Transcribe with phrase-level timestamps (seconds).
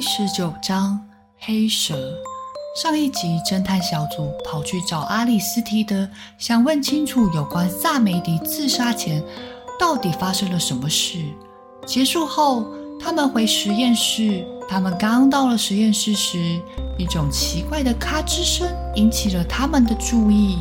[0.00, 0.98] 第十九章
[1.40, 1.94] 黑蛇。
[2.74, 6.08] 上一集，侦探小组跑去找阿里斯提德，
[6.38, 9.22] 想问清楚有关萨梅迪自杀前
[9.78, 11.18] 到底发生了什么事。
[11.84, 12.66] 结束后，
[12.98, 14.42] 他们回实验室。
[14.70, 16.58] 他们刚到了实验室时，
[16.96, 20.60] 一种奇怪的咔吱声引起了他们的注意。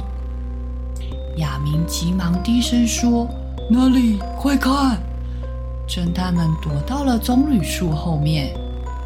[1.38, 3.26] 亚明急忙低声说
[3.72, 4.20] ：“哪里？
[4.38, 5.02] 快看！”
[5.88, 8.54] 侦探们躲到了棕榈树后面。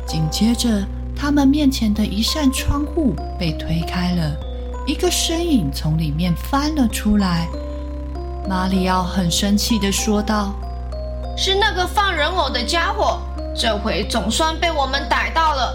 [0.05, 0.83] 紧接着，
[1.15, 4.35] 他们面前的一扇窗户被推开了，
[4.85, 7.47] 一个身影从里面翻了出来。
[8.47, 10.53] 马里奥很生气的说道
[11.37, 13.19] ：“是那个放人偶的家伙，
[13.55, 15.73] 这回总算被我们逮到了。”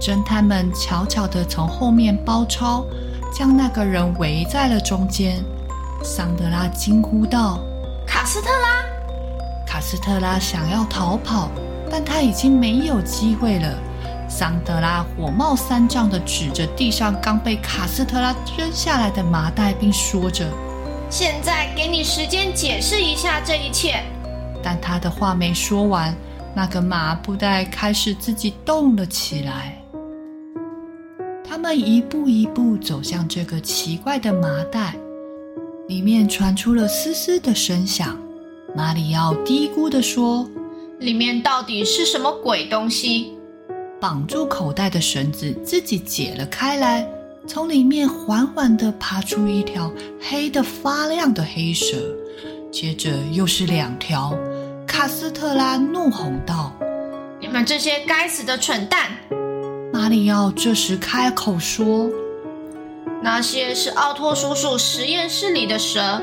[0.00, 2.84] 侦探们悄悄的从后面包抄，
[3.34, 5.42] 将那个人围在了中间。
[6.04, 7.58] 桑德拉惊呼道
[8.06, 8.84] ：“卡斯特拉！”
[9.66, 11.50] 卡斯特拉想要逃跑。
[11.90, 13.78] 但他已经没有机会了。
[14.28, 20.48] 桑德拉火冒三丈地指着地上刚被卡斯特拉扔下来的麻袋，并说着
[21.08, 24.02] ：“现在给你时间解释一下这一切。”
[24.62, 26.12] 但他的话没说完，
[26.54, 29.80] 那个麻布袋开始自己动了起来。
[31.48, 34.96] 他们一步一步走向这个奇怪的麻袋，
[35.86, 38.18] 里面传出了嘶嘶的声响。
[38.74, 40.50] 马里奥嘀咕地说。
[40.98, 43.32] 里面到底是什么鬼东西？
[44.00, 47.06] 绑住口袋的绳子自己解了开来，
[47.46, 51.96] 从里面缓缓地爬出一条黑得发亮的黑蛇，
[52.72, 54.34] 接着又是两条。
[54.86, 56.72] 卡斯特拉怒吼道
[57.40, 59.10] ：“你们这些该死的蠢蛋！”
[59.92, 62.08] 马里奥这时开口说
[63.22, 66.22] ：“那些是奥托叔叔实验室里的蛇。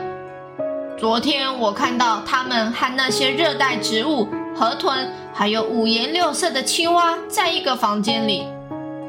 [0.97, 8.47] 昨天我看到他们和那些热带植物。”河豚还有五颜六色的青蛙在一个房间里。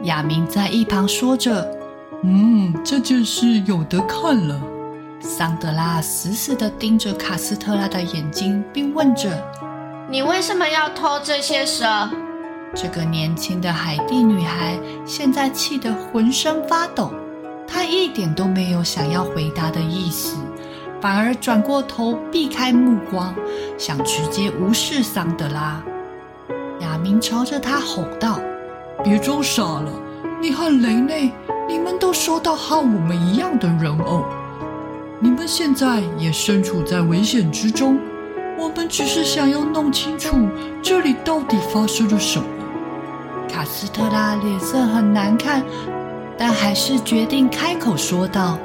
[0.04, 1.70] 亚明在一旁说着
[2.22, 4.60] ：“嗯，这件事有得看了。”
[5.20, 9.30] 桑德拉死死地盯着卡斯特拉的眼睛，并问着
[10.10, 11.86] ：“你为什么要偷这些蛇？”
[12.76, 14.76] 这个年轻的海地女孩
[15.06, 17.10] 现在气得浑身发抖，
[17.66, 20.36] 她一点都没有想要回答的意思。
[21.04, 23.34] 反而转过头避开目光，
[23.76, 25.82] 想直接无视桑德拉。
[26.80, 28.40] 亚明朝着他吼道
[29.04, 29.92] ：“别装傻了！
[30.40, 31.30] 你和雷内，
[31.68, 34.24] 你们都收到和我们一样的人偶，
[35.20, 37.98] 你们现在也身处在危险之中。
[38.58, 40.48] 我们只是想要弄清楚
[40.82, 42.46] 这里到底发生了什么。”
[43.46, 45.62] 卡斯特拉脸色很难看，
[46.38, 48.56] 但还是决定开口说道。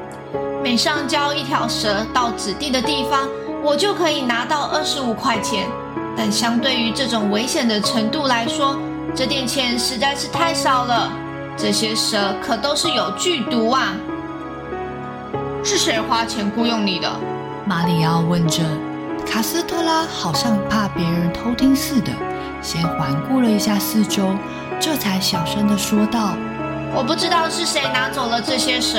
[0.61, 3.27] 每上交一条蛇到指定的地方，
[3.63, 5.67] 我就可以拿到二十五块钱。
[6.17, 8.77] 但相对于这种危险的程度来说，
[9.15, 11.11] 这点钱实在是太少了。
[11.57, 13.93] 这些蛇可都是有剧毒啊！
[15.63, 17.09] 是谁花钱雇佣你的？
[17.65, 18.63] 马里奥问着。
[19.25, 22.11] 卡斯特拉好像怕别人偷听似的，
[22.61, 24.29] 先环顾了一下四周，
[24.79, 26.33] 这才小声的说道。
[26.95, 28.97] 我不知道是谁拿走了这些蛇，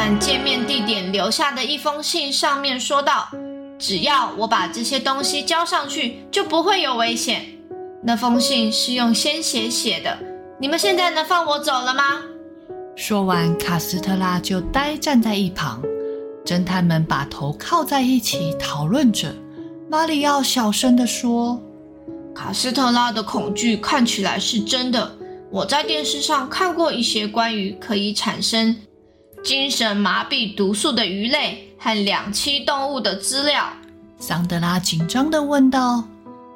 [0.00, 3.28] 但见面地点留下的一封信上面说道
[3.80, 7.44] ：“只要我把这些东西交上去，就不会有危险。”
[8.00, 10.16] 那封信是用鲜血写的。
[10.60, 12.22] 你们现在能放我走了吗？
[12.94, 15.82] 说完，卡斯特拉就呆站在一旁。
[16.44, 19.34] 侦探们把头靠在一起讨论着。
[19.90, 21.60] 马里奥小声地说
[22.32, 25.18] ：“卡斯特拉的恐惧看起来是真的。”
[25.50, 28.76] 我在电视上看过一些关于可以产生
[29.44, 33.68] 精神麻痹毒素的鱼类和两栖动物的资料。
[34.18, 36.04] 桑德拉紧张地问道：“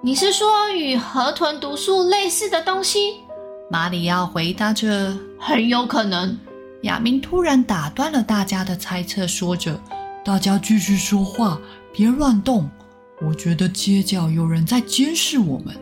[0.03, 3.15] 你是说与河豚毒素类似的东西？”
[3.71, 6.39] 马里奥回答着：“很有可能。”
[6.83, 9.81] 亚明突然打断了大家的猜测，说着
[10.25, 11.59] ：“大家继续说话，
[11.93, 12.69] 别乱动。
[13.21, 15.75] 我觉得街角有人在监视我们。”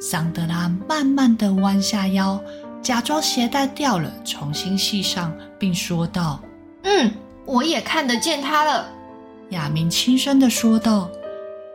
[0.00, 2.40] 桑德拉慢慢地弯下腰，
[2.82, 6.40] 假装鞋带掉了，重新系上，并说道
[6.82, 7.12] ：“嗯，
[7.44, 8.88] 我也看得见他了。”
[9.50, 11.08] 亚明轻声的说道：“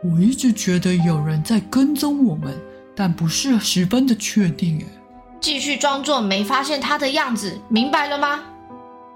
[0.04, 2.54] 我一直觉得有人在跟踪我们，
[2.94, 4.80] 但不是十分的确定。
[4.80, 4.84] 哎，
[5.40, 8.40] 继续装作没发现他的样子，明白了吗？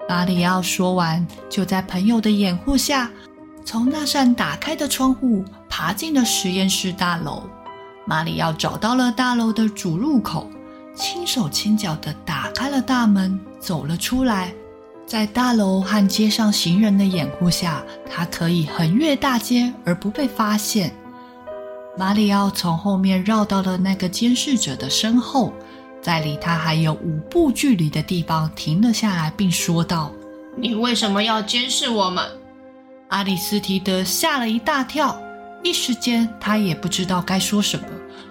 [0.08, 3.10] 马里奥说完，就在朋友的掩护下，
[3.64, 7.42] 从那扇打开的窗户爬进了实验室大楼。
[8.04, 10.50] 马里奥找到了大楼的主入口，
[10.94, 14.52] 轻手轻脚地打开了大门，走了出来。
[15.06, 20.94] 在大楼和街上行人的掩护下，他可以横越大街而不被发现。
[21.98, 25.52] 马里奥从后面绕到了那个监视者的身后，
[26.00, 30.10] 在离他还有五步距离的地方停了下来，并说道
[30.56, 32.24] ：“你为什么要监视我们？”
[33.08, 35.20] 阿里斯提德吓了一大跳，
[35.62, 37.86] 一时间他也不知道该说什么，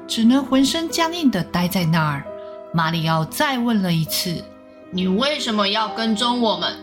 [0.08, 2.26] 只能浑身僵硬地待在那儿。
[2.74, 4.44] 马里奥再问了一次。
[4.92, 6.74] 你为什么要跟踪我们？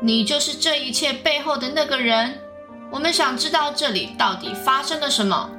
[0.00, 2.38] 你就是这一切背后的那个人。
[2.90, 5.50] 我们想知道这里到底发生了什么。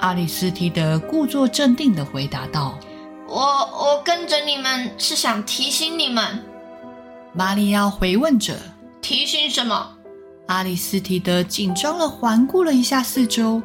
[0.00, 2.78] 阿里斯提德故作镇定地回答道
[3.26, 6.44] ：“我我跟着你们是想提醒你们。”
[7.32, 8.54] 马里奥回问着
[9.00, 9.92] ：“提醒什么？”
[10.48, 13.62] 阿里斯提德紧张地环顾了一下四周，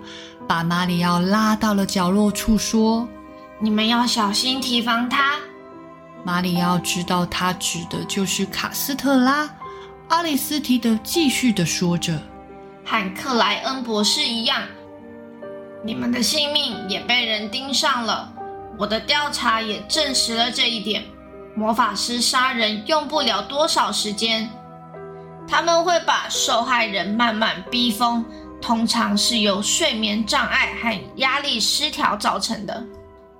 [0.47, 3.07] 把马里奥拉到了角落处，说
[3.59, 5.35] ：“你们要小心提防他。”
[6.23, 9.49] 马里奥知道他指的就是卡斯特拉。
[10.09, 12.21] 阿里斯提德继续地说着
[12.85, 14.61] ：“和克莱恩博士一样，
[15.83, 18.31] 你们的性命也被人盯上了。
[18.77, 21.03] 我的调查也证实了这一点。
[21.55, 24.47] 魔法师杀人用不了多少时间，
[25.47, 28.23] 他们会把受害人慢慢逼疯，
[28.61, 32.83] 通常是由睡眠障碍和压力失调造成的。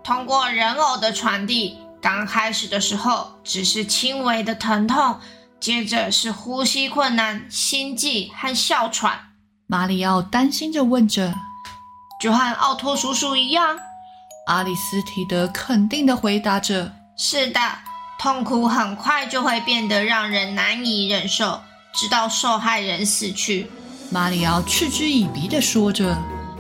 [0.04, 5.20] 通过人偶的传递。”刚开始的时候只是轻微的疼痛，
[5.60, 9.34] 接着是呼吸困难、心悸和哮喘。
[9.68, 11.36] 马里奥担心着问着
[12.20, 13.78] ：“就和奥托叔叔一样？”
[14.48, 17.60] 阿里斯提德肯定的回答着：“是的，
[18.18, 21.62] 痛苦很快就会变得让人难以忍受，
[21.94, 23.70] 直到受害人死去。”
[24.10, 26.18] 马里奥嗤之以鼻的说着：“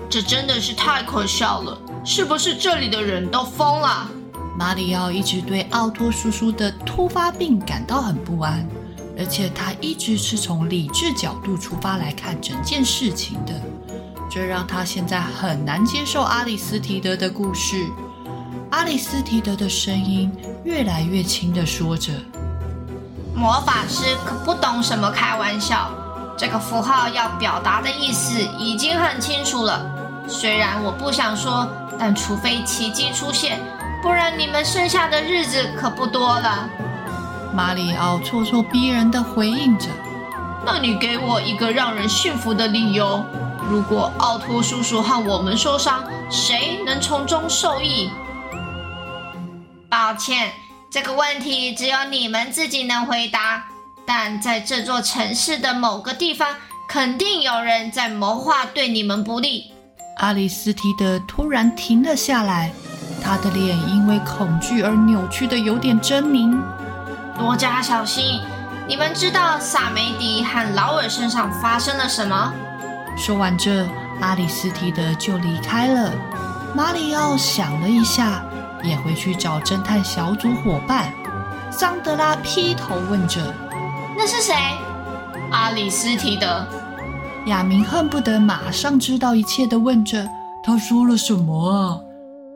[0.07, 4.07] 这真的是太可笑了，是不是这里的人都疯了？”
[4.57, 8.67] 马里奥一直对奥托叔叔的突发病感到很不安，
[9.17, 13.53] 而且他一直是从理智角度出发来看整件事情的，
[14.29, 17.87] 这让他现在很难接受阿里斯提德的故事。
[18.71, 20.31] 阿里斯提德的声音
[20.63, 22.11] 越来越轻地说着
[23.33, 25.89] ：“魔法师可不懂什么开玩笑，
[26.37, 29.89] 这个符号要表达的意思已经很清楚了。
[30.27, 33.59] 虽然我不想说，但除非奇迹出现。”
[34.01, 36.67] 不然你们剩下的日子可不多了。
[37.53, 39.87] 马里奥咄咄逼人的回应着
[40.65, 43.23] ：“那你给我一个让人信服的理由。
[43.69, 48.09] 如果奥托叔叔和我们受伤，谁能从中受益？”
[49.87, 50.51] 抱歉，
[50.89, 53.65] 这个问题只有你们自己能回答。
[54.05, 56.55] 但在这座城市的某个地方，
[56.87, 59.71] 肯定有人在谋划对你们不利。
[60.17, 62.71] 阿里斯提德突然停了下来。
[63.21, 66.59] 他的脸因为恐惧而扭曲的有点狰狞。
[67.37, 68.41] 多加小心！
[68.87, 72.51] 你们知道萨梅迪和劳尔身上发生了什么？
[73.15, 73.87] 说完这，
[74.19, 76.11] 阿里斯提德就离开了。
[76.75, 78.43] 马里奥想了一下，
[78.83, 81.13] 也回去找侦探小组伙伴。
[81.71, 83.53] 桑德拉劈头问着
[84.17, 84.53] ：“那是谁？”
[85.51, 86.65] 阿里斯提德。
[87.47, 90.27] 亚明恨不得马上知道一切的问着
[90.61, 91.99] ：“他说了什么啊？”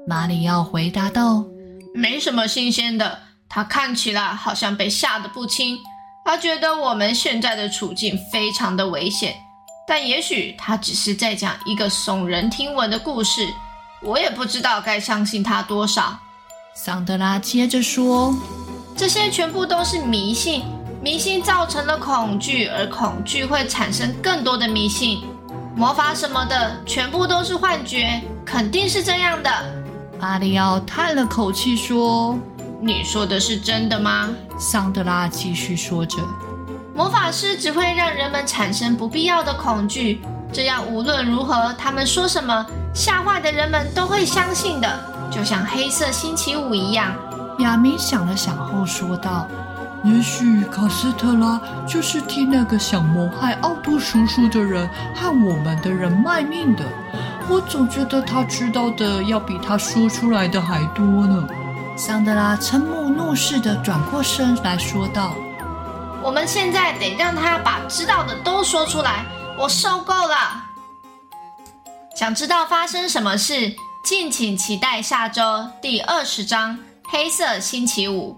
[0.07, 1.43] 马里奥回答道
[1.91, 5.79] ：“没什么新鲜的，他看起来好像被吓得不轻。
[6.23, 9.35] 他觉得我们现在的处境非常的危险，
[9.87, 13.47] 但也许他只是在讲一个耸人听闻的故事。
[14.03, 16.19] 我也不知道该相信他多少。”
[16.75, 18.35] 桑德拉接着说
[18.95, 20.61] ：“这些全部都是迷信，
[21.01, 25.23] 迷信造成了恐惧，而恐惧会产生更多的迷信。
[25.75, 29.49] 魔法什么的，全部都是幻觉，肯定是这样的。”
[30.27, 32.35] 马里奥叹了口气说
[32.81, 34.27] ：“你说的是真的吗？”
[34.57, 36.17] 桑德拉继续说着
[36.97, 40.19] ：“魔法师只会让人们产生不必要的恐惧，
[40.51, 47.13] 这样无论如何，他们说什么，吓坏的人们都会相信的，就像黑色星期五一样。”
[47.59, 49.47] 亚明想了想后说道
[50.03, 56.83] ：“也许卡斯特拉就是替那个想谋害奥托叔叔的人和我们的人卖命的。”
[57.47, 61.47] 我总觉得他知道的要比他说出来的还多呢。
[61.95, 65.35] 桑德拉瞠目怒视的转过身来说道
[66.23, 69.25] ：“我们现在得让他把知道的都说出来，
[69.57, 70.63] 我受够了。”
[72.17, 73.75] 想知道发生什么事？
[74.03, 76.73] 敬请期待下周第二十章
[77.07, 78.37] 《黑色星期五》。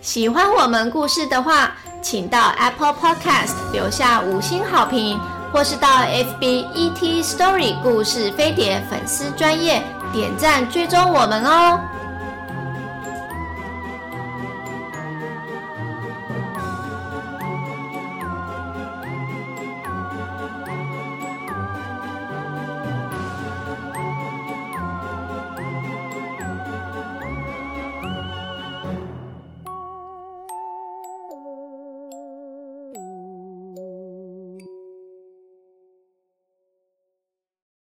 [0.00, 1.72] 喜欢我们故事的话，
[2.02, 5.18] 请到 Apple Podcast 留下五星好评，
[5.54, 9.80] 或是到 FB ET Story 故事飞碟粉丝专业
[10.12, 11.93] 点赞追踪我们哦。